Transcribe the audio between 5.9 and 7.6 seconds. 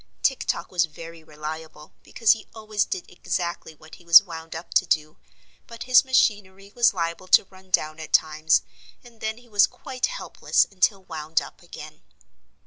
machinery was liable to